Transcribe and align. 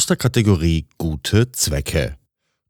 aus 0.00 0.06
der 0.06 0.16
Kategorie 0.16 0.86
Gute 0.96 1.52
Zwecke. 1.52 2.16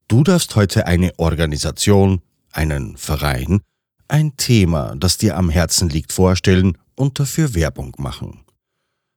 Du 0.09 0.25
darfst 0.25 0.57
heute 0.57 0.89
eine 0.89 1.17
Organisation, 1.17 2.23
einen 2.51 2.97
Verein, 2.97 3.61
ein 4.09 4.37
Thema, 4.37 4.97
das 4.97 5.17
dir 5.17 5.37
am 5.37 5.49
Herzen 5.49 5.89
liegt, 5.89 6.13
vorstellen 6.13 6.77
und 6.97 7.21
dafür 7.21 7.55
Werbung 7.55 7.95
machen. 7.99 8.41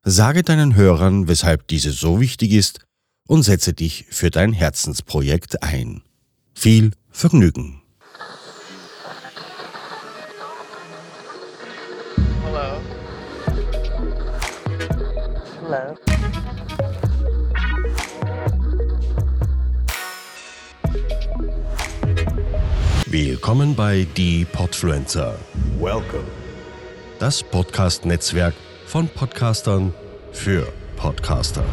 Sage 0.04 0.44
deinen 0.44 0.76
Hörern, 0.76 1.28
weshalb 1.28 1.68
diese 1.70 1.92
so 1.92 2.22
wichtig 2.22 2.52
ist 2.52 2.86
und 3.28 3.42
setze 3.42 3.74
dich 3.74 4.06
für 4.12 4.30
dein 4.30 4.54
Herzensprojekt 4.54 5.64
ein. 5.64 6.04
Viel 6.54 6.92
Vergnügen! 7.10 7.82
Hello. 12.44 12.80
Hello. 15.64 16.53
Willkommen 23.14 23.76
bei 23.76 24.08
Die 24.18 24.44
Podfluencer, 24.44 25.38
Welcome. 25.78 26.26
das 27.20 27.44
Podcast-Netzwerk 27.44 28.56
von 28.88 29.08
Podcastern 29.08 29.94
für 30.32 30.74
Podcaster. 30.96 31.64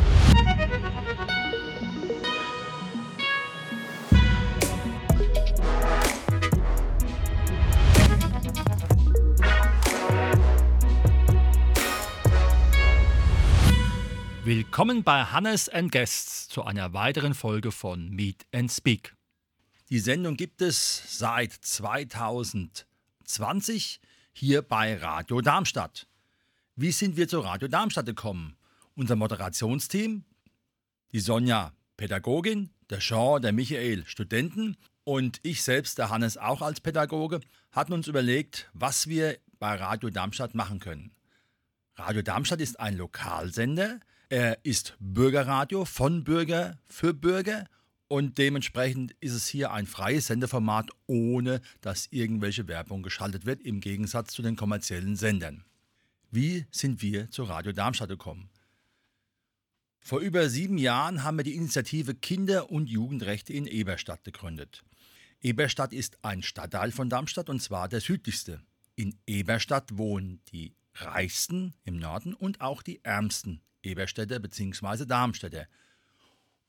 Willkommen 14.45 15.03
bei 15.03 15.25
Hannes 15.25 15.71
and 15.71 15.91
Guests 15.91 16.51
zu 16.51 16.65
einer 16.65 16.93
weiteren 16.93 17.33
Folge 17.33 17.73
von 17.73 18.11
Meet 18.11 18.45
and 18.53 18.71
Speak. 18.71 19.15
Die 19.93 19.99
Sendung 19.99 20.37
gibt 20.37 20.63
es 20.63 21.19
seit 21.19 21.53
2020 21.53 24.01
hier 24.33 24.63
bei 24.63 24.97
Radio 24.97 25.41
Darmstadt. 25.41 26.07
Wie 26.77 26.93
sind 26.93 27.17
wir 27.17 27.27
zu 27.27 27.41
Radio 27.41 27.67
Darmstadt 27.67 28.07
gekommen? 28.07 28.57
Unser 28.95 29.17
Moderationsteam, 29.17 30.25
die 31.11 31.19
Sonja 31.19 31.73
Pädagogin, 31.97 32.71
der 32.89 33.01
Jean, 33.01 33.43
der 33.43 33.53
Michael 33.53 34.07
Studenten 34.07 34.77
und 35.03 35.41
ich 35.43 35.65
selbst, 35.65 35.99
der 35.99 36.09
Hannes 36.09 36.37
auch 36.37 36.63
als 36.63 36.81
Pädagoge, 36.81 37.41
hatten 37.73 37.93
uns 37.93 38.07
überlegt, 38.07 38.71
was 38.73 39.09
wir 39.09 39.39
bei 39.59 39.75
Radio 39.75 40.11
Darmstadt 40.11 40.55
machen 40.55 40.79
können. 40.79 41.11
Radio 41.97 42.23
Darmstadt 42.23 42.61
ist 42.61 42.79
ein 42.79 42.97
Lokalsender. 42.97 43.99
Er 44.29 44.65
ist 44.65 44.95
Bürgerradio 45.01 45.85
von 45.85 46.23
Bürger 46.23 46.79
für 46.87 47.13
Bürger 47.13 47.67
und 48.11 48.39
dementsprechend 48.39 49.15
ist 49.21 49.35
es 49.35 49.47
hier 49.47 49.71
ein 49.71 49.87
freies 49.87 50.27
Sendeformat, 50.27 50.91
ohne 51.07 51.61
dass 51.81 52.09
irgendwelche 52.11 52.67
Werbung 52.67 53.05
geschaltet 53.05 53.47
wird, 53.47 53.63
im 53.63 53.81
Gegensatz 53.81 54.33
zu 54.33 54.43
den 54.43 54.57
kommerziellen 54.57 55.15
Sendern. 55.15 55.65
Wie 56.33 56.67
sind 56.73 57.03
wir 57.03 57.31
zu 57.31 57.45
Radio 57.45 57.71
Darmstadt 57.71 58.09
gekommen? 58.09 58.51
Vor 60.01 60.19
über 60.19 60.49
sieben 60.49 60.77
Jahren 60.77 61.23
haben 61.23 61.37
wir 61.37 61.45
die 61.45 61.55
Initiative 61.55 62.17
Kinder- 62.17 62.73
und 62.73 62.89
Jugendrechte 62.89 63.53
in 63.53 63.69
Eberstadt 63.69 64.25
gegründet. 64.25 64.83
Eberstadt 65.41 65.93
ist 65.93 66.19
ein 66.25 66.43
Stadtteil 66.43 66.91
von 66.91 67.09
Darmstadt 67.11 67.49
und 67.49 67.63
zwar 67.63 67.89
der 67.89 68.01
südlichste. 68.01 68.61
In 68.97 69.15
Eberstadt 69.29 69.97
wohnen 69.97 70.41
die 70.51 70.75
reichsten 70.95 71.75
im 71.85 71.97
Norden 71.97 72.35
und 72.35 72.61
auch 72.61 72.83
die 72.83 73.05
ärmsten 73.05 73.61
Eberstädter 73.85 74.41
bzw. 74.41 75.07
Darmstädter. 75.07 75.69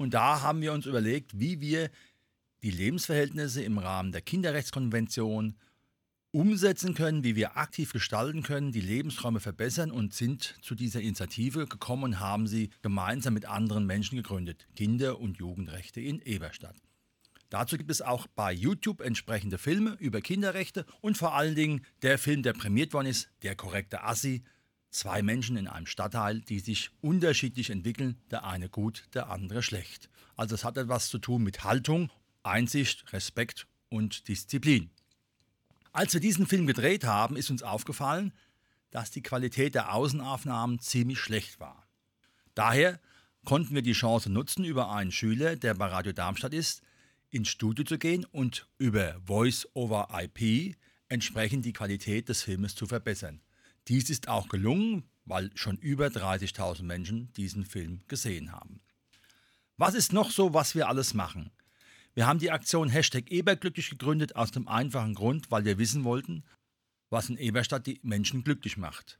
Und 0.01 0.13
da 0.13 0.41
haben 0.41 0.61
wir 0.61 0.73
uns 0.73 0.85
überlegt, 0.85 1.39
wie 1.39 1.61
wir 1.61 1.89
die 2.63 2.71
Lebensverhältnisse 2.71 3.63
im 3.63 3.77
Rahmen 3.77 4.11
der 4.11 4.21
Kinderrechtskonvention 4.21 5.55
umsetzen 6.31 6.93
können, 6.93 7.23
wie 7.23 7.35
wir 7.35 7.57
aktiv 7.57 7.91
gestalten 7.91 8.41
können, 8.41 8.71
die 8.71 8.81
Lebensräume 8.81 9.39
verbessern 9.39 9.91
und 9.91 10.13
sind 10.13 10.55
zu 10.61 10.75
dieser 10.75 11.01
Initiative 11.01 11.67
gekommen 11.67 12.03
und 12.03 12.19
haben 12.19 12.47
sie 12.47 12.69
gemeinsam 12.81 13.33
mit 13.33 13.45
anderen 13.45 13.85
Menschen 13.85 14.15
gegründet. 14.15 14.67
Kinder- 14.75 15.19
und 15.19 15.37
Jugendrechte 15.37 15.99
in 15.99 16.19
Eberstadt. 16.21 16.75
Dazu 17.49 17.77
gibt 17.77 17.91
es 17.91 18.01
auch 18.01 18.27
bei 18.27 18.53
YouTube 18.53 19.01
entsprechende 19.01 19.57
Filme 19.57 19.97
über 19.99 20.21
Kinderrechte 20.21 20.85
und 21.01 21.17
vor 21.17 21.35
allen 21.35 21.53
Dingen 21.53 21.85
der 22.01 22.17
Film, 22.17 22.43
der 22.43 22.53
prämiert 22.53 22.93
worden 22.93 23.07
ist, 23.07 23.29
Der 23.43 23.55
korrekte 23.55 24.03
Assi. 24.03 24.43
Zwei 24.91 25.21
Menschen 25.21 25.55
in 25.55 25.67
einem 25.67 25.85
Stadtteil, 25.85 26.41
die 26.41 26.59
sich 26.59 26.91
unterschiedlich 26.99 27.69
entwickeln, 27.69 28.17
der 28.29 28.43
eine 28.43 28.69
gut, 28.69 29.05
der 29.13 29.29
andere 29.29 29.63
schlecht. 29.63 30.09
Also 30.35 30.53
es 30.53 30.65
hat 30.65 30.77
etwas 30.77 31.07
zu 31.07 31.17
tun 31.17 31.43
mit 31.43 31.63
Haltung, 31.63 32.11
Einsicht, 32.43 33.11
Respekt 33.13 33.67
und 33.89 34.27
Disziplin. 34.27 34.89
Als 35.93 36.13
wir 36.13 36.21
diesen 36.21 36.45
Film 36.45 36.67
gedreht 36.67 37.05
haben, 37.05 37.37
ist 37.37 37.49
uns 37.49 37.63
aufgefallen, 37.63 38.33
dass 38.91 39.11
die 39.11 39.21
Qualität 39.21 39.75
der 39.75 39.93
Außenaufnahmen 39.93 40.79
ziemlich 40.79 41.19
schlecht 41.19 41.59
war. 41.59 41.87
Daher 42.53 42.99
konnten 43.45 43.73
wir 43.73 43.81
die 43.81 43.93
Chance 43.93 44.29
nutzen, 44.29 44.65
über 44.65 44.91
einen 44.91 45.11
Schüler, 45.11 45.55
der 45.55 45.73
bei 45.73 45.87
Radio 45.87 46.11
Darmstadt 46.11 46.53
ist, 46.53 46.81
ins 47.29 47.47
Studio 47.47 47.85
zu 47.85 47.97
gehen 47.97 48.25
und 48.25 48.67
über 48.77 49.21
Voice 49.25 49.67
over 49.73 50.09
IP 50.11 50.75
entsprechend 51.07 51.65
die 51.65 51.73
Qualität 51.73 52.29
des 52.29 52.43
Filmes 52.43 52.75
zu 52.75 52.85
verbessern. 52.85 53.41
Dies 53.87 54.09
ist 54.09 54.27
auch 54.27 54.49
gelungen, 54.49 55.03
weil 55.25 55.49
schon 55.55 55.77
über 55.77 56.07
30.000 56.07 56.83
Menschen 56.83 57.31
diesen 57.33 57.65
Film 57.65 58.01
gesehen 58.07 58.51
haben. 58.51 58.81
Was 59.77 59.95
ist 59.95 60.13
noch 60.13 60.31
so, 60.31 60.53
was 60.53 60.75
wir 60.75 60.87
alles 60.87 61.13
machen? 61.13 61.51
Wir 62.13 62.27
haben 62.27 62.39
die 62.39 62.51
Aktion 62.51 62.89
Hashtag 62.89 63.31
Eberglücklich 63.31 63.89
gegründet 63.89 64.35
aus 64.35 64.51
dem 64.51 64.67
einfachen 64.67 65.15
Grund, 65.15 65.49
weil 65.49 65.65
wir 65.65 65.77
wissen 65.77 66.03
wollten, 66.03 66.43
was 67.09 67.29
in 67.29 67.37
Eberstadt 67.37 67.87
die 67.87 67.99
Menschen 68.03 68.43
glücklich 68.43 68.77
macht. 68.77 69.17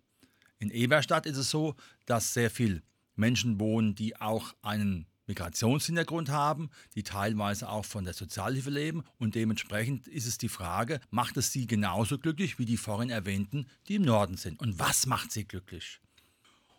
In 0.59 0.69
Eberstadt 0.69 1.25
ist 1.25 1.37
es 1.37 1.49
so, 1.49 1.75
dass 2.05 2.33
sehr 2.33 2.51
viele 2.51 2.83
Menschen 3.15 3.59
wohnen, 3.59 3.95
die 3.95 4.19
auch 4.19 4.53
einen 4.61 5.07
Migrationshintergrund 5.27 6.29
haben, 6.29 6.69
die 6.95 7.03
teilweise 7.03 7.69
auch 7.69 7.85
von 7.85 8.03
der 8.03 8.13
Sozialhilfe 8.13 8.69
leben 8.69 9.03
und 9.17 9.35
dementsprechend 9.35 10.07
ist 10.07 10.25
es 10.25 10.37
die 10.37 10.49
Frage, 10.49 10.99
macht 11.09 11.37
es 11.37 11.51
sie 11.51 11.67
genauso 11.67 12.17
glücklich 12.17 12.59
wie 12.59 12.65
die 12.65 12.77
vorhin 12.77 13.09
erwähnten, 13.09 13.67
die 13.87 13.95
im 13.95 14.03
Norden 14.03 14.37
sind? 14.37 14.59
Und 14.59 14.79
was 14.79 15.05
macht 15.05 15.31
sie 15.31 15.45
glücklich? 15.45 16.01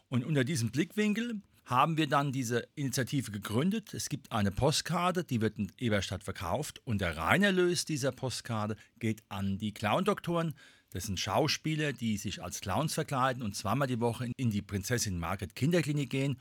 Und 0.08 0.24
unter 0.24 0.44
diesem 0.44 0.70
Blickwinkel 0.70 1.40
haben 1.64 1.96
wir 1.96 2.08
dann 2.08 2.32
diese 2.32 2.68
Initiative 2.74 3.30
gegründet. 3.30 3.94
Es 3.94 4.08
gibt 4.08 4.32
eine 4.32 4.50
Postkarte, 4.50 5.24
die 5.24 5.40
wird 5.40 5.58
in 5.58 5.72
Eberstadt 5.78 6.24
verkauft 6.24 6.80
und 6.84 7.00
der 7.00 7.16
Reinerlös 7.16 7.84
dieser 7.84 8.12
Postkarte 8.12 8.76
geht 8.98 9.22
an 9.28 9.58
die 9.58 9.72
Clown-Doktoren. 9.72 10.54
Das 10.90 11.04
sind 11.04 11.18
Schauspieler, 11.18 11.94
die 11.94 12.18
sich 12.18 12.42
als 12.42 12.60
Clowns 12.60 12.92
verkleiden 12.92 13.42
und 13.42 13.56
zweimal 13.56 13.88
die 13.88 14.00
Woche 14.00 14.30
in 14.36 14.50
die 14.50 14.60
Prinzessin 14.60 15.18
Margret 15.18 15.54
Kinderklinik 15.54 16.10
gehen 16.10 16.36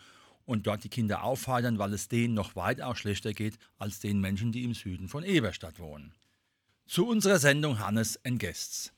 und 0.52 0.68
dort 0.68 0.84
die 0.84 0.90
Kinder 0.90 1.24
aufheitern, 1.24 1.80
weil 1.80 1.94
es 1.94 2.10
denen 2.10 2.34
noch 2.34 2.58
weitaus 2.58 3.00
schlechter 3.00 3.32
geht 3.32 3.58
als 3.78 4.02
den 4.02 4.20
Menschen, 4.20 4.52
die 4.52 4.66
im 4.66 4.74
Süden 4.74 5.08
von 5.08 5.24
Eberstadt 5.24 5.80
wohnen. 5.80 6.14
Zu 6.86 7.08
unserer 7.08 7.40
Sendung 7.40 7.80
Hannes 7.80 8.20
Guests. 8.26 8.92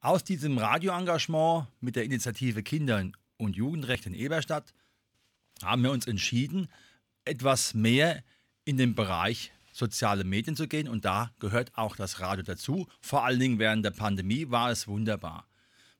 Aus 0.00 0.24
diesem 0.24 0.56
Radioengagement 0.56 1.66
mit 1.82 1.96
der 1.96 2.04
Initiative 2.04 2.62
Kinder- 2.62 3.10
und 3.36 3.56
Jugendrecht 3.56 4.06
in 4.06 4.14
Eberstadt 4.14 4.72
haben 5.62 5.82
wir 5.82 5.90
uns 5.90 6.06
entschieden, 6.06 6.68
etwas 7.26 7.74
mehr 7.74 8.24
in 8.64 8.78
den 8.78 8.94
Bereich 8.94 9.52
soziale 9.72 10.24
Medien 10.24 10.56
zu 10.56 10.66
gehen 10.66 10.88
und 10.88 11.04
da 11.04 11.30
gehört 11.40 11.76
auch 11.76 11.96
das 11.96 12.20
Radio 12.20 12.42
dazu. 12.42 12.86
Vor 13.02 13.22
allen 13.22 13.38
Dingen 13.38 13.58
während 13.58 13.84
der 13.84 13.90
Pandemie 13.90 14.48
war 14.48 14.70
es 14.70 14.88
wunderbar. 14.88 15.46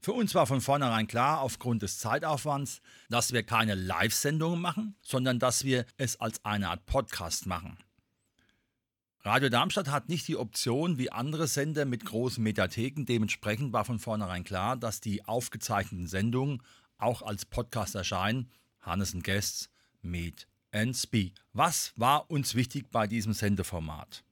Für 0.01 0.13
uns 0.13 0.35
war 0.35 0.47
von 0.47 0.61
vornherein 0.61 1.07
klar, 1.07 1.41
aufgrund 1.41 1.83
des 1.83 1.99
Zeitaufwands, 1.99 2.81
dass 3.09 3.33
wir 3.33 3.43
keine 3.43 3.75
Live-Sendungen 3.75 4.61
machen, 4.61 4.95
sondern 5.03 5.39
dass 5.39 5.65
wir 5.65 5.85
es 5.97 6.21
als 6.21 6.45
eine 6.45 6.69
Art 6.71 6.87
Podcast 6.87 7.47
machen. 7.47 7.79
Radio 9.27 9.49
Darmstadt 9.49 9.91
hat 9.91 10.09
nicht 10.09 10.29
die 10.29 10.37
Option 10.37 10.99
wie 10.99 11.11
andere 11.11 11.49
Sender 11.49 11.85
mit 11.85 12.05
großen 12.05 12.43
Mediatheken. 12.43 13.05
Dementsprechend 13.07 13.73
war 13.73 13.85
von 13.85 13.99
vornherein 13.99 14.45
klar, 14.45 14.77
dass 14.77 15.01
die 15.01 15.25
aufgezeichneten 15.25 16.07
Sendungen 16.07 16.63
auch 16.99 17.23
als 17.23 17.45
Podcast 17.45 17.97
erscheinen. 17.97 18.49
Hannes 18.81 19.15
und 19.15 19.25
Guests, 19.25 19.69
Meet 20.01 20.47
and 20.71 20.97
Speak. 20.97 21.35
Was 21.53 21.93
war 21.97 22.31
uns 22.31 22.55
wichtig 22.55 22.93
bei 22.93 23.09
diesem 23.09 23.33
Sendeformat? 23.33 24.23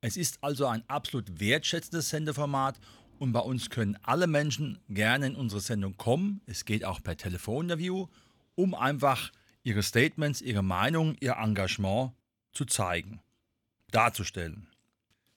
Es 0.00 0.16
ist 0.16 0.38
also 0.42 0.66
ein 0.66 0.84
absolut 0.88 1.40
wertschätzendes 1.40 2.10
Sendeformat 2.10 2.78
und 3.20 3.32
bei 3.32 3.40
uns 3.40 3.68
können 3.68 3.98
alle 4.02 4.26
Menschen 4.26 4.78
gerne 4.88 5.26
in 5.26 5.36
unsere 5.36 5.60
Sendung 5.60 5.98
kommen. 5.98 6.40
Es 6.46 6.64
geht 6.64 6.86
auch 6.86 7.02
per 7.02 7.18
Telefoninterview, 7.18 8.08
um 8.54 8.74
einfach 8.74 9.30
ihre 9.62 9.82
Statements, 9.82 10.40
ihre 10.40 10.62
Meinung, 10.62 11.16
ihr 11.20 11.36
Engagement 11.36 12.12
zu 12.52 12.64
zeigen, 12.64 13.20
darzustellen. 13.90 14.68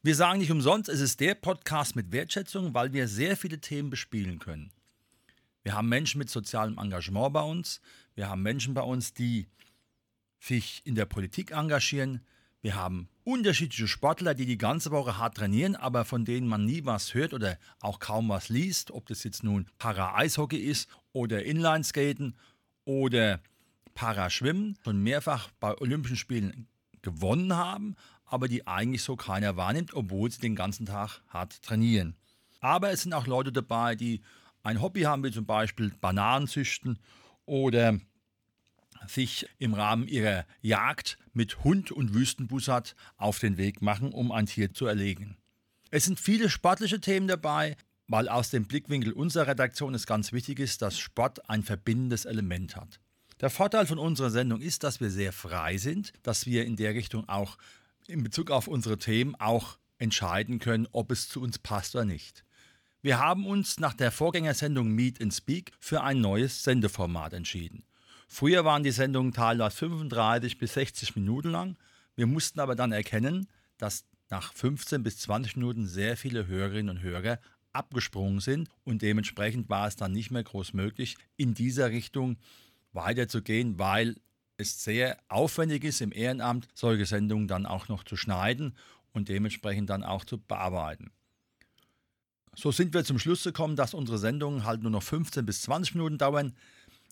Wir 0.01 0.15
sagen 0.15 0.39
nicht 0.39 0.51
umsonst, 0.51 0.88
es 0.88 1.01
ist 1.01 1.19
der 1.19 1.35
Podcast 1.35 1.97
mit 1.97 2.13
Wertschätzung, 2.13 2.74
weil 2.74 2.94
wir 2.94 3.09
sehr 3.09 3.35
viele 3.35 3.59
Themen 3.59 3.89
bespielen 3.89 4.39
können. 4.39 4.71
Wir 5.63 5.74
haben 5.74 5.89
Menschen 5.89 6.19
mit 6.19 6.29
sozialem 6.29 6.77
Engagement 6.77 7.33
bei 7.33 7.41
uns. 7.41 7.81
Wir 8.15 8.29
haben 8.29 8.44
Menschen 8.44 8.74
bei 8.74 8.81
uns, 8.81 9.13
die 9.13 9.47
sich 10.39 10.81
in 10.86 10.95
der 10.95 11.06
Politik 11.06 11.51
engagieren. 11.51 12.21
Wir 12.63 12.75
haben 12.75 13.10
unterschiedliche 13.25 13.89
Sportler, 13.89 14.33
die 14.33 14.45
die 14.45 14.57
ganze 14.57 14.92
Woche 14.92 15.18
hart 15.18 15.36
trainieren, 15.36 15.75
aber 15.75 16.06
von 16.06 16.24
denen 16.24 16.48
man 16.48 16.63
nie 16.63 16.86
was 16.86 17.13
hört 17.13 17.33
oder 17.33 17.60
auch 17.81 18.00
kaum 18.00 18.30
was 18.30 18.48
liest, 18.48 18.92
ob 18.92 19.06
das 19.07 19.25
jetzt 19.25 19.44
nun 19.44 19.68
Para-Eishockey 19.80 20.60
ist 20.60 20.89
oder 21.12 21.44
Inlineskaten 21.44 22.38
oder 22.86 23.42
Paraschwimmen, 23.95 24.77
schon 24.81 25.04
mehrfach 25.04 25.50
bei 25.60 25.77
Olympischen 25.77 26.15
Spielen 26.15 26.69
gewonnen 27.01 27.54
haben, 27.54 27.98
aber 28.24 28.48
die 28.48 28.65
eigentlich 28.65 29.04
so 29.04 29.18
keiner 29.18 29.57
wahrnimmt, 29.57 29.94
obwohl 29.94 30.31
sie 30.31 30.39
den 30.39 30.56
ganzen 30.56 30.86
Tag 30.86 31.19
hart 31.27 31.62
trainieren. 31.63 32.15
Aber 32.62 32.92
es 32.92 33.01
sind 33.01 33.12
auch 33.12 33.27
Leute 33.27 33.51
dabei, 33.51 33.95
die 33.95 34.21
ein 34.63 34.81
Hobby 34.81 35.01
haben, 35.01 35.21
wie 35.25 35.31
zum 35.31 35.45
Beispiel 35.45 35.92
Bananen 36.00 36.48
züchten 36.48 36.98
oder 37.45 38.00
sich 39.07 39.47
im 39.59 39.73
Rahmen 39.73 40.07
ihrer 40.07 40.45
Jagd 40.61 41.17
mit 41.33 41.63
Hund 41.63 41.91
und 41.91 42.13
Wüstenbussard 42.13 42.95
auf 43.17 43.39
den 43.39 43.57
Weg 43.57 43.81
machen, 43.81 44.11
um 44.11 44.31
ein 44.31 44.45
Tier 44.45 44.73
zu 44.73 44.85
erlegen. 44.85 45.38
Es 45.91 46.05
sind 46.05 46.19
viele 46.19 46.50
sportliche 46.50 47.00
Themen 47.00 47.27
dabei, 47.27 47.75
weil 48.07 48.29
aus 48.29 48.50
dem 48.50 48.65
Blickwinkel 48.65 49.13
unserer 49.13 49.47
Redaktion 49.47 49.94
es 49.94 50.05
ganz 50.05 50.31
wichtig 50.31 50.59
ist, 50.59 50.81
dass 50.81 51.00
Sport 51.00 51.50
ein 51.50 51.63
verbindendes 51.63 52.25
Element 52.25 52.75
hat. 52.75 53.00
Der 53.41 53.50
Vorteil 53.50 53.85
von 53.85 54.00
unserer 54.00 54.29
Sendung 54.29 54.61
ist, 54.61 54.83
dass 54.83 55.01
wir 55.01 55.09
sehr 55.09 55.33
frei 55.33 55.77
sind, 55.77 56.13
dass 56.23 56.45
wir 56.45 56.65
in 56.65 56.75
der 56.75 56.94
Richtung 56.94 57.27
auch 57.27 57.57
in 58.07 58.23
Bezug 58.23 58.51
auf 58.51 58.67
unsere 58.67 58.97
Themen 58.97 59.35
auch 59.35 59.77
entscheiden 59.97 60.59
können, 60.59 60.88
ob 60.91 61.11
es 61.11 61.29
zu 61.29 61.41
uns 61.41 61.59
passt 61.59 61.95
oder 61.95 62.05
nicht. 62.05 62.44
Wir 63.01 63.19
haben 63.19 63.45
uns 63.45 63.79
nach 63.79 63.94
der 63.94 64.11
Vorgängersendung 64.11 64.89
Meet 64.89 65.21
and 65.21 65.33
Speak 65.33 65.73
für 65.79 66.03
ein 66.03 66.21
neues 66.21 66.63
Sendeformat 66.63 67.33
entschieden. 67.33 67.83
Früher 68.33 68.65
waren 68.65 68.81
die 68.81 68.89
Sendungen 68.89 69.31
teilweise 69.31 69.77
35 69.77 70.57
bis 70.57 70.74
60 70.74 71.15
Minuten 71.15 71.51
lang. 71.51 71.77
Wir 72.15 72.25
mussten 72.25 72.59
aber 72.59 72.74
dann 72.74 72.91
erkennen, 72.91 73.47
dass 73.77 74.06
nach 74.31 74.53
15 74.53 75.03
bis 75.03 75.19
20 75.19 75.57
Minuten 75.57 75.85
sehr 75.85 76.18
viele 76.18 76.47
Hörerinnen 76.47 76.97
und 76.97 77.03
Hörer 77.03 77.38
abgesprungen 77.74 78.39
sind 78.39 78.69
und 78.85 79.03
dementsprechend 79.03 79.69
war 79.69 79.88
es 79.88 79.97
dann 79.97 80.13
nicht 80.13 80.31
mehr 80.31 80.44
groß 80.44 80.74
möglich, 80.74 81.15
in 81.38 81.53
dieser 81.53 81.91
Richtung 81.91 82.38
weiterzugehen, 82.91 83.77
weil 83.77 84.15
es 84.57 84.83
sehr 84.83 85.19
aufwendig 85.27 85.83
ist, 85.83 86.01
im 86.01 86.12
Ehrenamt 86.12 86.68
solche 86.74 87.06
Sendungen 87.06 87.47
dann 87.47 87.68
auch 87.68 87.88
noch 87.88 88.03
zu 88.03 88.18
schneiden 88.18 88.75
und 89.12 89.29
dementsprechend 89.29 89.91
dann 89.91 90.03
auch 90.03 90.25
zu 90.25 90.39
bearbeiten. 90.39 91.12
So 92.56 92.71
sind 92.71 92.94
wir 92.94 93.03
zum 93.03 93.18
Schluss 93.18 93.44
gekommen, 93.44 93.75
dass 93.75 93.94
unsere 93.94 94.18
Sendungen 94.19 94.63
halt 94.63 94.81
nur 94.81 94.91
noch 94.91 95.03
15 95.03 95.45
bis 95.45 95.63
20 95.63 95.95
Minuten 95.95 96.18
dauern. 96.19 96.53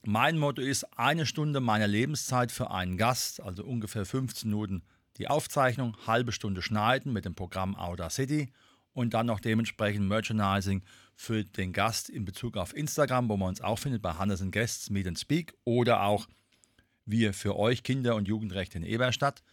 Mein 0.03 0.39
Motto 0.39 0.63
ist 0.63 0.97
eine 0.97 1.27
Stunde 1.27 1.59
meiner 1.59 1.87
Lebenszeit 1.87 2.51
für 2.51 2.71
einen 2.71 2.97
Gast, 2.97 3.39
also 3.39 3.63
ungefähr 3.63 4.03
15 4.03 4.49
Minuten 4.49 4.81
die 5.17 5.27
Aufzeichnung, 5.27 5.95
halbe 6.07 6.31
Stunde 6.31 6.63
schneiden 6.63 7.13
mit 7.13 7.23
dem 7.23 7.35
Programm 7.35 7.75
Audacity 7.75 8.51
und 8.93 9.13
dann 9.13 9.27
noch 9.27 9.39
dementsprechend 9.39 10.07
Merchandising 10.07 10.81
für 11.15 11.45
den 11.45 11.71
Gast 11.71 12.09
in 12.09 12.25
Bezug 12.25 12.57
auf 12.57 12.75
Instagram, 12.75 13.29
wo 13.29 13.37
man 13.37 13.49
uns 13.49 13.61
auch 13.61 13.77
findet 13.77 14.01
bei 14.01 14.13
Hannes 14.13 14.43
Guests 14.49 14.89
Meet 14.89 15.05
and 15.05 15.19
Speak 15.19 15.53
oder 15.65 16.01
auch 16.01 16.27
wir 17.05 17.35
für 17.35 17.55
euch 17.55 17.83
Kinder- 17.83 18.15
und 18.15 18.27
Jugendrechte 18.27 18.79
in 18.79 18.83
Eberstadt, 18.83 19.43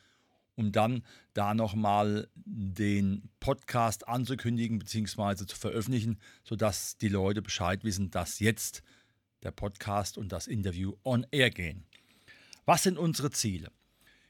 um 0.55 0.73
dann 0.73 1.03
da 1.35 1.53
nochmal 1.53 2.27
den 2.37 3.29
Podcast 3.39 4.09
anzukündigen 4.09 4.79
bzw. 4.79 5.45
zu 5.45 5.57
veröffentlichen, 5.57 6.19
sodass 6.43 6.97
die 6.97 7.09
Leute 7.09 7.43
Bescheid 7.43 7.85
wissen, 7.85 8.11
dass 8.11 8.39
jetzt 8.39 8.83
der 9.43 9.51
Podcast 9.51 10.19
und 10.19 10.33
das 10.33 10.47
Interview 10.47 10.95
on 11.05 11.27
air 11.31 11.51
gehen. 11.51 11.85
Was 12.65 12.83
sind 12.83 12.99
unsere 12.99 13.31
Ziele? 13.31 13.71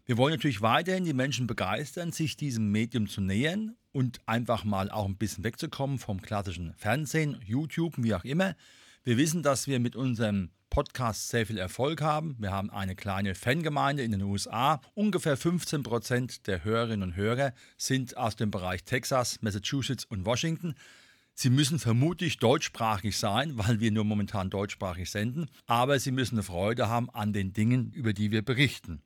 Wir 0.06 0.16
wollen 0.16 0.32
natürlich 0.32 0.62
weiterhin 0.62 1.04
die 1.04 1.12
Menschen 1.12 1.46
begeistern, 1.46 2.12
sich 2.12 2.36
diesem 2.36 2.70
Medium 2.70 3.08
zu 3.08 3.20
nähern 3.20 3.76
und 3.92 4.20
einfach 4.26 4.64
mal 4.64 4.90
auch 4.90 5.04
ein 5.04 5.16
bisschen 5.16 5.44
wegzukommen 5.44 5.98
vom 5.98 6.22
klassischen 6.22 6.72
Fernsehen, 6.74 7.40
YouTube, 7.44 7.94
wie 7.98 8.14
auch 8.14 8.24
immer. 8.24 8.54
Wir 9.04 9.16
wissen, 9.16 9.42
dass 9.42 9.66
wir 9.66 9.80
mit 9.80 9.96
unserem 9.96 10.50
Podcast 10.70 11.28
sehr 11.28 11.46
viel 11.46 11.58
Erfolg 11.58 12.00
haben. 12.00 12.36
Wir 12.38 12.52
haben 12.52 12.70
eine 12.70 12.94
kleine 12.94 13.34
Fangemeinde 13.34 14.02
in 14.02 14.12
den 14.12 14.22
USA. 14.22 14.80
Ungefähr 14.94 15.36
15 15.36 15.82
Prozent 15.82 16.46
der 16.46 16.64
Hörerinnen 16.64 17.10
und 17.10 17.16
Hörer 17.16 17.52
sind 17.76 18.16
aus 18.16 18.36
dem 18.36 18.50
Bereich 18.50 18.84
Texas, 18.84 19.42
Massachusetts 19.42 20.04
und 20.04 20.24
Washington. 20.24 20.74
Sie 21.40 21.50
müssen 21.50 21.78
vermutlich 21.78 22.38
deutschsprachig 22.38 23.16
sein, 23.16 23.56
weil 23.56 23.78
wir 23.78 23.92
nur 23.92 24.02
momentan 24.02 24.50
deutschsprachig 24.50 25.08
senden, 25.08 25.46
aber 25.68 26.00
Sie 26.00 26.10
müssen 26.10 26.34
eine 26.34 26.42
Freude 26.42 26.88
haben 26.88 27.08
an 27.10 27.32
den 27.32 27.52
Dingen, 27.52 27.92
über 27.92 28.12
die 28.12 28.32
wir 28.32 28.42
berichten. 28.42 29.02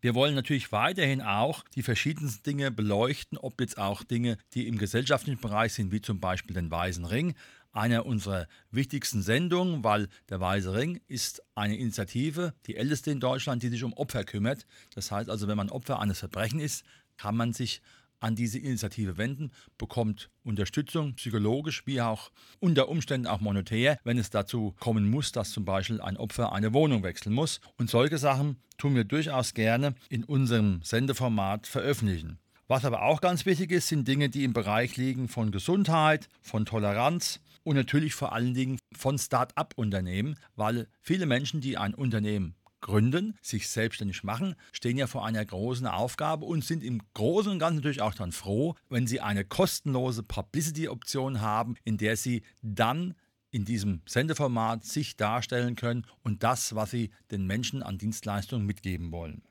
Wir 0.00 0.14
wollen 0.14 0.34
natürlich 0.34 0.72
weiterhin 0.72 1.20
auch 1.20 1.62
die 1.74 1.82
verschiedensten 1.82 2.42
Dinge 2.42 2.70
beleuchten, 2.70 3.36
ob 3.36 3.60
jetzt 3.60 3.76
auch 3.76 4.02
Dinge, 4.02 4.38
die 4.54 4.66
im 4.66 4.78
gesellschaftlichen 4.78 5.42
Bereich 5.42 5.74
sind, 5.74 5.92
wie 5.92 6.00
zum 6.00 6.20
Beispiel 6.20 6.54
den 6.54 6.70
Weißen 6.70 7.04
Ring. 7.04 7.34
Einer 7.70 8.06
unserer 8.06 8.48
wichtigsten 8.70 9.20
Sendungen, 9.20 9.84
weil 9.84 10.08
der 10.30 10.40
Weiße 10.40 10.72
Ring 10.72 11.02
ist 11.06 11.42
eine 11.54 11.76
Initiative, 11.76 12.54
die 12.64 12.76
älteste 12.76 13.10
in 13.10 13.20
Deutschland, 13.20 13.62
die 13.62 13.68
sich 13.68 13.84
um 13.84 13.92
Opfer 13.92 14.24
kümmert. 14.24 14.64
Das 14.94 15.10
heißt 15.10 15.28
also, 15.28 15.48
wenn 15.48 15.58
man 15.58 15.68
Opfer 15.68 16.00
eines 16.00 16.20
Verbrechens 16.20 16.62
ist, 16.62 16.84
kann 17.18 17.36
man 17.36 17.52
sich 17.52 17.82
an 18.20 18.34
diese 18.34 18.58
Initiative 18.58 19.16
wenden, 19.16 19.50
bekommt 19.76 20.30
Unterstützung, 20.44 21.14
psychologisch 21.14 21.86
wie 21.86 22.00
auch 22.00 22.30
unter 22.60 22.88
Umständen 22.88 23.26
auch 23.26 23.40
monetär, 23.40 23.98
wenn 24.04 24.18
es 24.18 24.30
dazu 24.30 24.74
kommen 24.80 25.08
muss, 25.08 25.32
dass 25.32 25.50
zum 25.50 25.64
Beispiel 25.64 26.00
ein 26.00 26.16
Opfer 26.16 26.52
eine 26.52 26.72
Wohnung 26.72 27.02
wechseln 27.02 27.34
muss. 27.34 27.60
Und 27.76 27.90
solche 27.90 28.18
Sachen 28.18 28.56
tun 28.76 28.94
wir 28.94 29.04
durchaus 29.04 29.54
gerne 29.54 29.94
in 30.08 30.24
unserem 30.24 30.80
Sendeformat 30.82 31.66
veröffentlichen. 31.66 32.38
Was 32.66 32.84
aber 32.84 33.02
auch 33.02 33.20
ganz 33.20 33.46
wichtig 33.46 33.72
ist, 33.72 33.88
sind 33.88 34.06
Dinge, 34.06 34.28
die 34.28 34.44
im 34.44 34.52
Bereich 34.52 34.96
liegen 34.96 35.28
von 35.28 35.50
Gesundheit, 35.50 36.28
von 36.42 36.66
Toleranz 36.66 37.40
und 37.64 37.76
natürlich 37.76 38.14
vor 38.14 38.32
allen 38.32 38.52
Dingen 38.52 38.78
von 38.94 39.18
Start-up-Unternehmen, 39.18 40.38
weil 40.54 40.86
viele 41.00 41.26
Menschen, 41.26 41.60
die 41.60 41.78
ein 41.78 41.94
Unternehmen 41.94 42.54
gründen, 42.80 43.36
sich 43.42 43.68
selbstständig 43.68 44.22
machen, 44.24 44.54
stehen 44.72 44.98
ja 44.98 45.06
vor 45.06 45.24
einer 45.24 45.44
großen 45.44 45.86
Aufgabe 45.86 46.44
und 46.44 46.64
sind 46.64 46.82
im 46.82 47.00
Großen 47.14 47.52
und 47.52 47.58
Ganzen 47.58 47.76
natürlich 47.76 48.02
auch 48.02 48.14
dann 48.14 48.32
froh, 48.32 48.74
wenn 48.88 49.06
sie 49.06 49.20
eine 49.20 49.44
kostenlose 49.44 50.22
Publicity-Option 50.22 51.40
haben, 51.40 51.76
in 51.84 51.96
der 51.96 52.16
sie 52.16 52.42
dann 52.62 53.14
in 53.50 53.64
diesem 53.64 54.02
Sendeformat 54.06 54.84
sich 54.84 55.16
darstellen 55.16 55.74
können 55.74 56.06
und 56.22 56.42
das, 56.42 56.74
was 56.74 56.90
sie 56.90 57.10
den 57.30 57.46
Menschen 57.46 57.82
an 57.82 57.98
Dienstleistungen 57.98 58.66
mitgeben 58.66 59.10
wollen. 59.10 59.42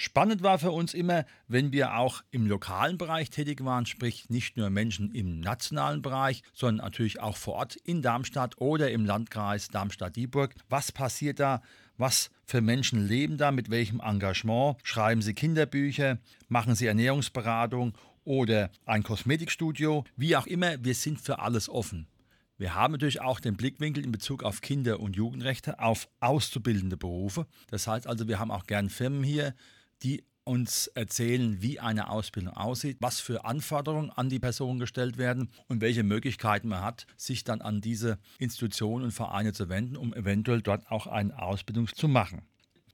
Spannend 0.00 0.44
war 0.44 0.60
für 0.60 0.70
uns 0.70 0.94
immer, 0.94 1.24
wenn 1.48 1.72
wir 1.72 1.96
auch 1.96 2.22
im 2.30 2.46
lokalen 2.46 2.98
Bereich 2.98 3.30
tätig 3.30 3.64
waren, 3.64 3.84
sprich 3.84 4.30
nicht 4.30 4.56
nur 4.56 4.70
Menschen 4.70 5.10
im 5.10 5.40
nationalen 5.40 6.02
Bereich, 6.02 6.44
sondern 6.52 6.84
natürlich 6.84 7.18
auch 7.18 7.36
vor 7.36 7.54
Ort 7.54 7.74
in 7.74 8.00
Darmstadt 8.00 8.58
oder 8.58 8.92
im 8.92 9.04
Landkreis 9.04 9.66
Darmstadt-Dieburg. 9.70 10.54
Was 10.68 10.92
passiert 10.92 11.40
da? 11.40 11.62
Was 11.96 12.30
für 12.44 12.60
Menschen 12.60 13.08
leben 13.08 13.38
da? 13.38 13.50
Mit 13.50 13.70
welchem 13.70 13.98
Engagement? 13.98 14.76
Schreiben 14.84 15.20
sie 15.20 15.34
Kinderbücher? 15.34 16.18
Machen 16.46 16.76
sie 16.76 16.86
Ernährungsberatung 16.86 17.98
oder 18.22 18.70
ein 18.86 19.02
Kosmetikstudio? 19.02 20.04
Wie 20.14 20.36
auch 20.36 20.46
immer, 20.46 20.84
wir 20.84 20.94
sind 20.94 21.20
für 21.20 21.40
alles 21.40 21.68
offen. 21.68 22.06
Wir 22.56 22.76
haben 22.76 22.92
natürlich 22.92 23.20
auch 23.20 23.40
den 23.40 23.56
Blickwinkel 23.56 24.04
in 24.04 24.12
Bezug 24.12 24.44
auf 24.44 24.60
Kinder- 24.60 25.00
und 25.00 25.16
Jugendrechte, 25.16 25.80
auf 25.80 26.08
auszubildende 26.20 26.96
Berufe. 26.96 27.48
Das 27.68 27.88
heißt 27.88 28.06
also, 28.06 28.28
wir 28.28 28.38
haben 28.38 28.52
auch 28.52 28.66
gern 28.66 28.90
Firmen 28.90 29.24
hier, 29.24 29.54
die 30.02 30.24
uns 30.48 30.86
erzählen, 30.88 31.60
wie 31.60 31.78
eine 31.78 32.08
Ausbildung 32.08 32.54
aussieht, 32.54 32.96
was 33.00 33.20
für 33.20 33.44
Anforderungen 33.44 34.10
an 34.10 34.30
die 34.30 34.38
Person 34.38 34.78
gestellt 34.78 35.18
werden 35.18 35.50
und 35.68 35.82
welche 35.82 36.02
Möglichkeiten 36.02 36.68
man 36.68 36.80
hat, 36.80 37.06
sich 37.18 37.44
dann 37.44 37.60
an 37.60 37.82
diese 37.82 38.18
Institutionen 38.38 39.04
und 39.04 39.10
Vereine 39.10 39.52
zu 39.52 39.68
wenden, 39.68 39.96
um 39.96 40.14
eventuell 40.14 40.62
dort 40.62 40.90
auch 40.90 41.06
eine 41.06 41.40
Ausbildung 41.40 41.86
zu 41.88 42.08
machen. 42.08 42.42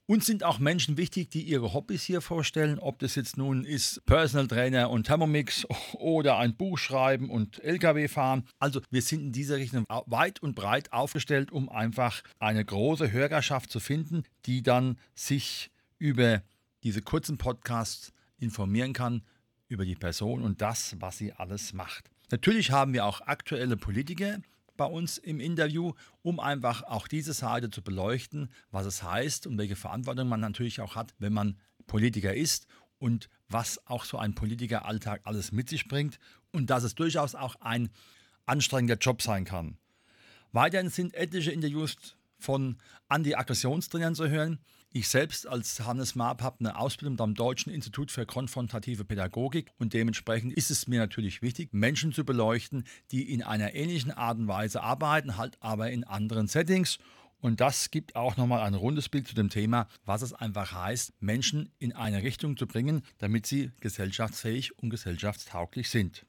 Uns 0.06 0.26
sind 0.26 0.44
auch 0.44 0.58
Menschen 0.58 0.98
wichtig, 0.98 1.30
die 1.30 1.42
ihre 1.42 1.72
Hobbys 1.72 2.02
hier 2.02 2.20
vorstellen, 2.20 2.78
ob 2.78 2.98
das 2.98 3.14
jetzt 3.14 3.38
nun 3.38 3.64
ist 3.64 4.04
Personal 4.04 4.48
Trainer 4.48 4.90
und 4.90 5.06
Thermomix 5.06 5.66
oder 5.94 6.36
ein 6.36 6.56
Buch 6.56 6.76
schreiben 6.76 7.30
und 7.30 7.62
LKW 7.64 8.08
fahren. 8.08 8.46
Also 8.58 8.82
wir 8.90 9.00
sind 9.00 9.22
in 9.22 9.32
dieser 9.32 9.56
Richtung 9.56 9.84
weit 9.88 10.42
und 10.42 10.56
breit 10.56 10.92
aufgestellt, 10.92 11.52
um 11.52 11.70
einfach 11.70 12.20
eine 12.38 12.62
große 12.62 13.12
Hörerschaft 13.12 13.70
zu 13.70 13.80
finden, 13.80 14.24
die 14.44 14.62
dann 14.62 14.98
sich 15.14 15.70
über 15.98 16.42
diese 16.84 17.02
kurzen 17.02 17.38
Podcasts 17.38 18.12
informieren 18.38 18.92
kann 18.92 19.22
über 19.68 19.84
die 19.84 19.96
Person 19.96 20.42
und 20.42 20.60
das, 20.60 20.94
was 21.00 21.18
sie 21.18 21.32
alles 21.32 21.72
macht. 21.72 22.10
Natürlich 22.30 22.70
haben 22.70 22.92
wir 22.92 23.04
auch 23.06 23.20
aktuelle 23.22 23.76
Politiker 23.76 24.38
bei 24.76 24.86
uns 24.86 25.18
im 25.18 25.40
Interview, 25.40 25.92
um 26.22 26.40
einfach 26.40 26.82
auch 26.82 27.08
diese 27.08 27.32
Seite 27.32 27.70
zu 27.70 27.82
beleuchten, 27.82 28.50
was 28.70 28.86
es 28.86 29.02
heißt 29.02 29.46
und 29.46 29.58
welche 29.58 29.76
Verantwortung 29.76 30.28
man 30.28 30.40
natürlich 30.40 30.80
auch 30.80 30.94
hat, 30.96 31.14
wenn 31.18 31.32
man 31.32 31.58
Politiker 31.86 32.34
ist 32.34 32.66
und 32.98 33.28
was 33.48 33.86
auch 33.86 34.04
so 34.04 34.18
ein 34.18 34.34
Politikeralltag 34.34 35.20
alles 35.24 35.52
mit 35.52 35.68
sich 35.68 35.86
bringt 35.86 36.18
und 36.52 36.70
dass 36.70 36.84
es 36.84 36.94
durchaus 36.94 37.34
auch 37.34 37.56
ein 37.56 37.90
anstrengender 38.46 38.96
Job 38.96 39.22
sein 39.22 39.44
kann. 39.44 39.78
Weiterhin 40.52 40.90
sind 40.90 41.14
etliche 41.14 41.50
Interviews 41.50 41.96
von 42.38 42.78
Anti-Aggressionstrainern 43.08 44.14
zu 44.14 44.28
hören. 44.28 44.58
Ich 44.96 45.08
selbst 45.08 45.48
als 45.48 45.80
Hannes 45.80 46.14
Marp 46.14 46.40
habe 46.40 46.60
eine 46.60 46.78
Ausbildung 46.78 47.18
am 47.18 47.34
Deutschen 47.34 47.72
Institut 47.72 48.12
für 48.12 48.26
konfrontative 48.26 49.04
Pädagogik 49.04 49.72
und 49.76 49.92
dementsprechend 49.92 50.52
ist 50.52 50.70
es 50.70 50.86
mir 50.86 51.00
natürlich 51.00 51.42
wichtig, 51.42 51.70
Menschen 51.72 52.12
zu 52.12 52.24
beleuchten, 52.24 52.84
die 53.10 53.32
in 53.32 53.42
einer 53.42 53.74
ähnlichen 53.74 54.12
Art 54.12 54.38
und 54.38 54.46
Weise 54.46 54.84
arbeiten, 54.84 55.36
halt 55.36 55.56
aber 55.58 55.90
in 55.90 56.04
anderen 56.04 56.46
Settings. 56.46 56.98
Und 57.40 57.60
das 57.60 57.90
gibt 57.90 58.14
auch 58.14 58.36
nochmal 58.36 58.60
ein 58.60 58.74
rundes 58.74 59.08
Bild 59.08 59.26
zu 59.26 59.34
dem 59.34 59.50
Thema, 59.50 59.88
was 60.04 60.22
es 60.22 60.32
einfach 60.32 60.70
heißt, 60.70 61.20
Menschen 61.20 61.72
in 61.80 61.92
eine 61.92 62.22
Richtung 62.22 62.56
zu 62.56 62.68
bringen, 62.68 63.02
damit 63.18 63.46
sie 63.46 63.72
gesellschaftsfähig 63.80 64.78
und 64.78 64.90
gesellschaftstauglich 64.90 65.90
sind. 65.90 66.24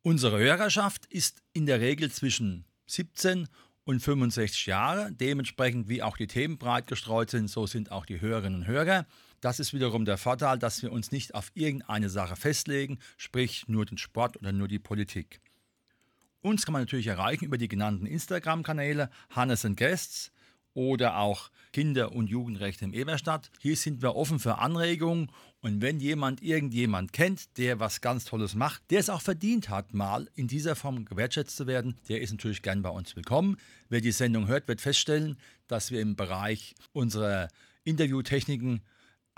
Unsere 0.00 0.38
Hörerschaft 0.38 1.04
ist 1.12 1.42
in 1.52 1.66
der 1.66 1.82
Regel 1.82 2.10
zwischen 2.10 2.64
17 2.86 3.46
und 3.88 4.00
65 4.00 4.66
Jahre. 4.66 5.10
Dementsprechend, 5.12 5.88
wie 5.88 6.02
auch 6.02 6.18
die 6.18 6.26
Themen 6.26 6.58
breit 6.58 6.86
gestreut 6.88 7.30
sind, 7.30 7.48
so 7.48 7.66
sind 7.66 7.90
auch 7.90 8.04
die 8.04 8.20
Hörerinnen 8.20 8.60
und 8.60 8.66
Hörer. 8.66 9.06
Das 9.40 9.60
ist 9.60 9.72
wiederum 9.72 10.04
der 10.04 10.18
Vorteil, 10.18 10.58
dass 10.58 10.82
wir 10.82 10.92
uns 10.92 11.10
nicht 11.10 11.34
auf 11.34 11.50
irgendeine 11.54 12.10
Sache 12.10 12.36
festlegen, 12.36 12.98
sprich 13.16 13.66
nur 13.66 13.86
den 13.86 13.96
Sport 13.96 14.36
oder 14.36 14.52
nur 14.52 14.68
die 14.68 14.78
Politik. 14.78 15.40
Uns 16.42 16.66
kann 16.66 16.74
man 16.74 16.82
natürlich 16.82 17.06
erreichen 17.06 17.46
über 17.46 17.56
die 17.56 17.66
genannten 17.66 18.04
Instagram-Kanäle 18.04 19.08
Hannes 19.30 19.66
Guests 19.74 20.32
oder 20.74 21.18
auch 21.18 21.50
Kinder- 21.72 22.12
und 22.12 22.28
Jugendrechte 22.28 22.84
im 22.84 22.92
Eberstadt. 22.92 23.50
Hier 23.60 23.76
sind 23.76 24.02
wir 24.02 24.16
offen 24.16 24.38
für 24.38 24.58
Anregungen 24.58 25.30
und 25.60 25.82
wenn 25.82 26.00
jemand 26.00 26.42
irgendjemand 26.42 27.12
kennt, 27.12 27.58
der 27.58 27.80
was 27.80 28.00
ganz 28.00 28.24
Tolles 28.24 28.54
macht, 28.54 28.82
der 28.90 29.00
es 29.00 29.10
auch 29.10 29.22
verdient 29.22 29.68
hat, 29.68 29.92
mal 29.92 30.28
in 30.34 30.46
dieser 30.46 30.76
Form 30.76 31.04
gewertschätzt 31.04 31.56
zu 31.56 31.66
werden, 31.66 31.96
der 32.08 32.20
ist 32.20 32.30
natürlich 32.30 32.62
gern 32.62 32.82
bei 32.82 32.90
uns 32.90 33.16
willkommen. 33.16 33.56
Wer 33.88 34.00
die 34.00 34.12
Sendung 34.12 34.46
hört, 34.46 34.68
wird 34.68 34.80
feststellen, 34.80 35.36
dass 35.66 35.90
wir 35.90 36.00
im 36.00 36.16
Bereich 36.16 36.74
unserer 36.92 37.48
Interviewtechniken 37.84 38.82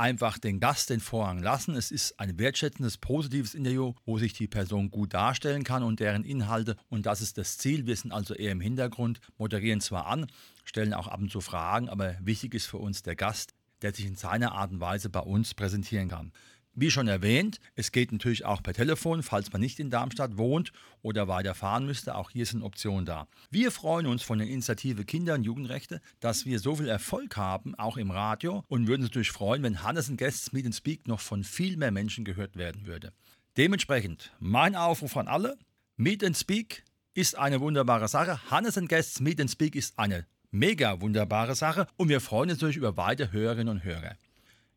einfach 0.01 0.39
den 0.39 0.61
Gast 0.61 0.89
den 0.89 0.99
Vorrang 0.99 1.41
lassen. 1.41 1.77
Es 1.77 1.91
ist 1.91 2.19
ein 2.19 2.39
wertschätzendes, 2.39 2.97
positives 2.97 3.55
Interview, 3.55 3.93
wo 4.07 4.19
sich 4.19 4.33
die 4.33 4.49
Person 4.49 4.91
gut 4.91 5.13
darstellen 5.13 5.63
kann 5.63 5.83
und 5.83 6.01
deren 6.01 6.25
Inhalte. 6.25 6.77
Und 6.89 7.05
das 7.05 7.21
ist 7.21 7.37
das 7.37 7.59
Ziel. 7.59 7.87
Wir 7.87 7.95
sind 7.95 8.11
also 8.11 8.35
eher 8.35 8.53
im 8.53 8.63
Hintergrund, 8.63 9.21
moderieren 9.37 9.83
zwar 9.83 10.07
an, 10.07 10.27
stellen 10.65 10.95
auch 10.95 11.07
ab 11.07 11.21
und 11.21 11.31
zu 11.31 11.43
Fragen, 11.43 11.91
aber 11.91 12.17
wichtig 12.21 12.55
ist 12.55 12.67
für 12.67 12.79
uns 12.79 13.03
der 13.03 13.15
Gast, 13.15 13.53
der 13.83 13.93
sich 13.93 14.07
in 14.07 14.17
seiner 14.17 14.53
Art 14.53 14.73
und 14.73 14.81
Weise 14.81 15.11
bei 15.11 15.21
uns 15.21 15.53
präsentieren 15.53 16.09
kann. 16.09 16.33
Wie 16.75 16.91
schon 16.91 17.09
erwähnt, 17.09 17.59
es 17.75 17.91
geht 17.91 18.13
natürlich 18.13 18.45
auch 18.45 18.63
per 18.63 18.73
Telefon, 18.73 19.25
falls 19.25 19.53
man 19.53 19.61
nicht 19.61 19.81
in 19.81 19.91
Darmstadt 19.91 20.37
wohnt 20.37 20.73
oder 21.03 21.27
weiter 21.27 21.55
fahren 21.55 21.85
müsste. 21.85 22.15
Auch 22.15 22.31
hier 22.31 22.47
sind 22.47 22.63
Optionen 22.63 23.05
da. 23.05 23.27
Wir 23.51 23.73
freuen 23.73 24.07
uns 24.07 24.23
von 24.23 24.39
der 24.39 24.47
Initiative 24.47 25.05
Kinder- 25.05 25.35
und 25.35 25.43
Jugendrechte, 25.43 26.01
dass 26.21 26.47
wir 26.47 26.61
so 26.61 26.77
viel 26.77 26.89
Erfolg 26.89 27.37
haben, 27.37 27.75
auch 27.75 27.97
im 27.97 28.13
Radio, 28.13 28.65
und 28.69 28.87
würden 28.87 29.03
uns 29.03 29.11
natürlich 29.11 29.33
freuen, 29.33 29.65
wenn 29.65 29.83
Hannes 29.83 30.09
und 30.09 30.17
Guests 30.17 30.53
Meet 30.53 30.67
and 30.67 30.75
Speak 30.75 31.09
noch 31.09 31.21
von 31.21 31.43
viel 31.43 31.77
mehr 31.77 31.91
Menschen 31.91 32.25
gehört 32.25 32.57
werden 32.57 32.87
würde. 32.87 33.13
Dementsprechend 33.57 34.33
mein 34.39 34.77
Aufruf 34.77 35.17
an 35.17 35.27
alle: 35.27 35.59
Meet 35.97 36.23
and 36.23 36.37
Speak 36.37 36.85
ist 37.15 37.37
eine 37.37 37.61
wunderbare 37.61 38.07
Sache. 38.07 38.49
Hannes 38.49 38.79
and 38.79 38.89
Guests 38.89 39.19
Meet 39.19 39.41
and 39.41 39.51
Speak 39.51 39.75
ist 39.75 39.99
eine 39.99 40.25
mega 40.53 41.01
wunderbare 41.01 41.57
Sache 41.57 41.89
und 41.97 42.09
wir 42.09 42.21
freuen 42.21 42.51
uns 42.51 42.61
natürlich 42.61 42.77
über 42.77 42.97
weitere 42.97 43.33
Hörerinnen 43.33 43.69
und 43.69 43.85
Hörer. 43.85 44.15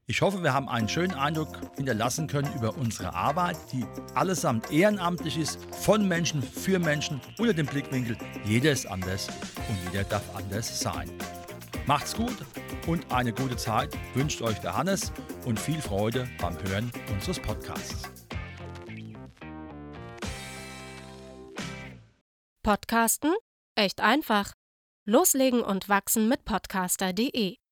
Ich 0.05 0.21
hoffe, 0.21 0.43
wir 0.43 0.53
haben 0.53 0.67
einen 0.67 0.89
schönen 0.89 1.13
Eindruck 1.13 1.47
hinterlassen 1.77 2.27
können 2.27 2.53
über 2.55 2.75
unsere 2.75 3.13
Arbeit, 3.13 3.55
die 3.71 3.85
allesamt 4.15 4.69
ehrenamtlich 4.69 5.37
ist, 5.37 5.57
von 5.73 6.05
Menschen 6.05 6.43
für 6.43 6.77
Menschen 6.77 7.21
unter 7.39 7.53
dem 7.53 7.65
Blickwinkel, 7.65 8.17
jeder 8.43 8.73
ist 8.73 8.85
anders 8.85 9.29
und 9.69 9.77
jeder 9.85 10.03
darf 10.03 10.23
anders 10.35 10.77
sein. 10.77 11.09
Macht's 11.85 12.15
gut 12.17 12.35
und 12.85 13.09
eine 13.13 13.31
gute 13.31 13.55
Zeit 13.55 13.97
wünscht 14.13 14.41
euch 14.41 14.59
der 14.59 14.75
Hannes 14.75 15.13
und 15.45 15.57
viel 15.57 15.81
Freude 15.81 16.27
beim 16.37 16.61
Hören 16.63 16.91
unseres 17.13 17.39
Podcasts. 17.39 18.03
Podcasten? 22.61 23.33
Echt 23.75 24.01
einfach. 24.01 24.51
Loslegen 25.05 25.61
und 25.61 25.87
wachsen 25.87 26.27
mit 26.27 26.43
podcaster.de 26.43 27.62